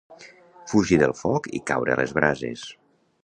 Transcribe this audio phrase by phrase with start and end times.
[0.71, 2.65] Fugir del foc i caure a les brases.